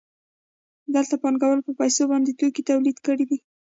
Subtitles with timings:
[0.95, 3.37] دلته پانګوال په پیسو باندې توکي تولید کړي دي